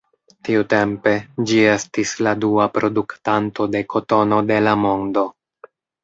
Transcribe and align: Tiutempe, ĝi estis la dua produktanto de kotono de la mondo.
Tiutempe, 0.47 1.11
ĝi 1.49 1.57
estis 1.73 2.13
la 2.27 2.33
dua 2.45 2.65
produktanto 2.77 3.67
de 3.75 3.81
kotono 3.95 4.39
de 4.53 4.57
la 4.69 4.73
mondo. 4.85 5.25